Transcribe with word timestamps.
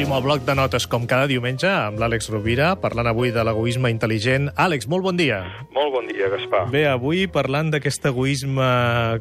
Obrim 0.00 0.14
el 0.16 0.22
bloc 0.24 0.44
de 0.48 0.54
notes 0.56 0.86
com 0.88 1.02
cada 1.04 1.26
diumenge 1.28 1.68
amb 1.68 1.98
l'Àlex 2.00 2.30
Rovira, 2.32 2.70
parlant 2.80 3.10
avui 3.10 3.34
de 3.36 3.42
l'egoisme 3.44 3.90
intel·ligent. 3.92 4.46
Àlex, 4.56 4.86
molt 4.88 5.04
bon 5.04 5.18
dia. 5.18 5.42
Molt 5.76 5.92
bon 5.92 6.06
dia, 6.08 6.30
Gaspar. 6.32 6.62
Bé, 6.72 6.86
avui 6.88 7.26
parlant 7.28 7.68
d'aquest 7.68 8.08
egoisme 8.08 8.64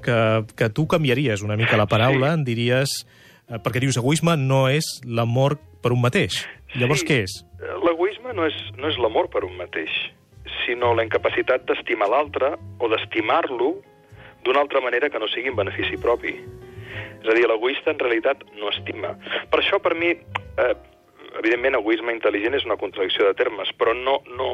que, 0.05 0.15
que 0.55 0.69
tu 0.71 0.85
canviaries 0.87 1.43
una 1.43 1.57
mica 1.59 1.75
la 1.75 1.83
paraula, 1.91 2.29
sí. 2.31 2.37
en 2.39 2.45
diries... 2.47 2.93
eh, 3.49 3.59
Perquè 3.59 3.81
dius, 3.83 3.99
egoisme 3.99 4.37
no 4.39 4.61
és 4.71 4.87
l'amor 5.03 5.57
per 5.83 5.91
un 5.91 5.99
mateix. 5.99 6.45
Llavors, 6.79 7.03
Sí. 7.03 7.09
què 7.11 7.19
és? 7.25 7.35
L'egoisme 7.83 8.31
no 8.39 8.47
és, 8.47 8.55
no 8.79 8.87
és 8.87 9.01
l'amor 9.03 9.27
per 9.35 9.43
un 9.43 9.59
mateix, 9.59 9.91
sinó 10.63 10.93
la 10.95 11.03
incapacitat 11.03 11.67
d'estimar 11.67 12.07
l'altre 12.07 12.53
o 12.79 12.87
d'estimar-lo 12.87 13.73
d'una 14.47 14.63
altra 14.63 14.79
manera 14.79 15.11
que 15.11 15.19
no 15.19 15.27
sigui 15.27 15.51
en 15.51 15.59
benefici 15.59 15.99
propi. 15.99 16.37
És 17.19 17.27
a 17.27 17.35
dir, 17.35 17.49
l'egoista 17.51 17.91
en 17.91 17.99
realitat 17.99 18.47
no 18.55 18.71
estima. 18.71 19.17
Per 19.51 19.59
això, 19.59 19.83
per 19.83 19.91
mi, 19.99 20.13
eh, 20.63 20.73
evidentment, 21.39 21.77
egoisme 21.79 22.15
intel·ligent 22.15 22.57
és 22.57 22.65
una 22.67 22.79
contradicció 22.79 23.27
de 23.27 23.37
termes, 23.37 23.71
però 23.79 23.93
no, 23.97 24.19
no, 24.35 24.49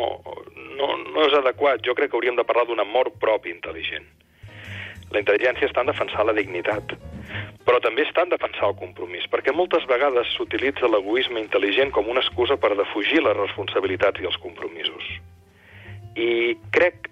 no, 0.76 0.92
no 1.06 1.26
és 1.26 1.38
adequat. 1.40 1.84
Jo 1.86 1.96
crec 1.98 2.12
que 2.12 2.20
hauríem 2.20 2.38
de 2.40 2.46
parlar 2.48 2.68
d'un 2.70 2.84
amor 2.84 3.12
propi 3.22 3.54
intel·ligent. 3.54 4.08
La 5.14 5.22
intel·ligència 5.22 5.70
està 5.70 5.84
en 5.86 5.92
defensar 5.92 6.26
la 6.26 6.34
dignitat, 6.36 6.96
però 7.66 7.80
també 7.84 8.04
està 8.04 8.26
en 8.26 8.34
defensar 8.34 8.72
el 8.72 8.78
compromís, 8.80 9.28
perquè 9.32 9.54
moltes 9.54 9.86
vegades 9.90 10.32
s'utilitza 10.34 10.90
l'egoisme 10.90 11.40
intel·ligent 11.44 11.94
com 11.96 12.10
una 12.12 12.24
excusa 12.26 12.58
per 12.58 12.74
defugir 12.76 13.22
les 13.24 13.38
responsabilitats 13.38 14.22
i 14.22 14.28
els 14.30 14.40
compromisos. 14.42 15.12
I 16.18 16.56
crec 16.74 17.12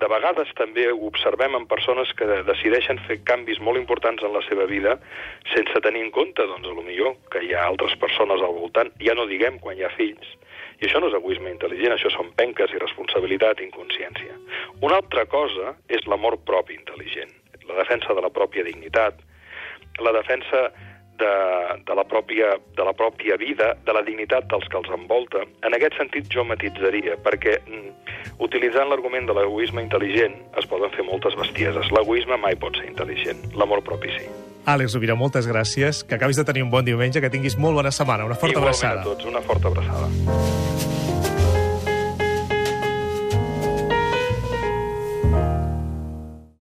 de 0.00 0.08
vegades 0.10 0.50
també 0.58 0.86
ho 0.92 0.98
observem 1.08 1.56
en 1.58 1.66
persones 1.70 2.10
que 2.18 2.26
decideixen 2.46 3.00
fer 3.06 3.18
canvis 3.28 3.60
molt 3.64 3.80
importants 3.80 4.22
en 4.22 4.34
la 4.34 4.42
seva 4.46 4.66
vida 4.70 4.96
sense 5.52 5.82
tenir 5.84 6.04
en 6.06 6.12
compte, 6.14 6.46
doncs, 6.46 6.68
a 6.68 6.74
lo 6.76 6.84
millor, 6.86 7.16
que 7.32 7.42
hi 7.44 7.54
ha 7.54 7.66
altres 7.66 7.96
persones 8.02 8.42
al 8.42 8.54
voltant, 8.58 8.92
ja 9.02 9.16
no 9.18 9.26
diguem 9.30 9.58
quan 9.62 9.78
hi 9.78 9.86
ha 9.86 9.94
fills. 9.96 10.34
I 10.78 10.86
això 10.86 11.00
no 11.02 11.10
és 11.10 11.16
egoisme 11.18 11.50
intel·ligent, 11.50 11.94
això 11.94 12.10
són 12.14 12.30
penques, 12.38 12.74
irresponsabilitat 12.74 13.60
i 13.60 13.66
inconsciència. 13.66 14.36
Una 14.86 15.00
altra 15.02 15.26
cosa 15.26 15.74
és 15.90 16.06
l'amor 16.06 16.38
propi 16.46 16.78
intel·ligent, 16.78 17.32
la 17.66 17.80
defensa 17.80 18.14
de 18.14 18.22
la 18.22 18.30
pròpia 18.30 18.66
dignitat, 18.66 19.18
la 19.98 20.14
defensa 20.14 20.68
de, 21.20 21.32
de, 21.86 21.94
la 21.98 22.04
pròpia, 22.08 22.54
de 22.76 22.84
la 22.86 22.94
pròpia 22.96 23.36
vida, 23.40 23.74
de 23.86 23.94
la 23.96 24.02
dignitat 24.06 24.48
dels 24.50 24.66
que 24.70 24.78
els 24.80 24.90
envolta. 24.94 25.44
En 25.66 25.76
aquest 25.76 25.98
sentit 25.98 26.28
jo 26.32 26.44
matitzaria, 26.46 27.16
perquè 27.24 27.58
mm, 27.64 27.88
utilitzant 28.44 28.90
l'argument 28.90 29.26
de 29.28 29.36
l'egoisme 29.38 29.82
intel·ligent 29.84 30.36
es 30.60 30.68
poden 30.70 30.92
fer 30.96 31.06
moltes 31.06 31.36
bestieses. 31.38 31.90
L'egoisme 31.94 32.38
mai 32.40 32.56
pot 32.56 32.76
ser 32.78 32.88
intel·ligent, 32.90 33.50
l'amor 33.58 33.82
propi 33.86 34.14
sí. 34.16 34.28
Àlex 34.68 34.94
Rovira, 34.94 35.14
moltes 35.16 35.48
gràcies. 35.48 36.02
Que 36.04 36.18
acabis 36.18 36.36
de 36.36 36.44
tenir 36.44 36.62
un 36.66 36.70
bon 36.70 36.84
diumenge, 36.84 37.22
que 37.24 37.30
tinguis 37.32 37.56
molt 37.56 37.78
bona 37.78 37.92
setmana. 37.94 38.28
Una 38.28 38.36
forta 38.36 38.58
Igualment 38.58 38.74
abraçada. 38.76 39.00
a 39.00 39.04
tots, 39.04 39.24
una 39.24 39.40
forta 39.40 39.68
abraçada. 39.72 40.97